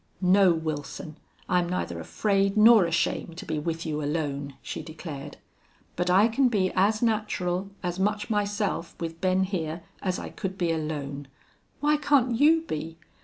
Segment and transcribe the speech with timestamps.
[0.19, 1.15] "No, Wilson,
[1.47, 5.37] I'm neither afraid nor ashamed to be with you alone," she declared.
[5.95, 10.57] "But I can be as natural as much myself with Ben here as I could
[10.57, 11.27] be alone.
[11.81, 12.97] Why can't you be?